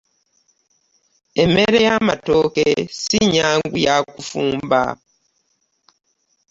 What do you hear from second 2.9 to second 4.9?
si nnyangu ya kufumba.